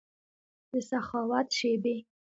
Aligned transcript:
دسخاوت 0.73 1.47
شیبې 1.57 1.95